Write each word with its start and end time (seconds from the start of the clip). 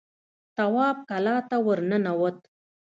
تواب 0.57 0.97
کلا 1.09 1.37
ته 1.49 1.57
ور 1.65 1.79
ننوت. 1.89 2.37